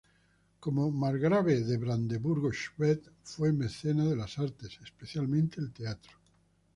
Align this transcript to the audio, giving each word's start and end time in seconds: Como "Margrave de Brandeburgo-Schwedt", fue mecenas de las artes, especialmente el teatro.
Como 0.59 0.89
"Margrave 0.89 1.61
de 1.63 1.77
Brandeburgo-Schwedt", 1.77 3.03
fue 3.23 3.53
mecenas 3.53 4.09
de 4.09 4.15
las 4.15 4.39
artes, 4.39 4.79
especialmente 4.83 5.61
el 5.61 5.71
teatro. 5.71 6.13